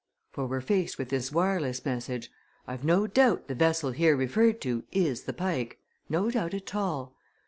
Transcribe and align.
For 0.31 0.47
we're 0.47 0.61
faced 0.61 0.97
with 0.97 1.09
this 1.09 1.31
wireless 1.31 1.85
message. 1.85 2.31
I've 2.65 2.83
no 2.83 3.05
doubt 3.05 3.47
the 3.47 3.53
vessel 3.53 3.91
here 3.91 4.15
referred 4.17 4.59
to 4.61 4.83
is 4.91 5.25
the 5.25 5.31
Pike 5.33 5.79
no 6.09 6.31
doubt 6.31 6.55
at 6.55 6.73
all. 6.73 7.15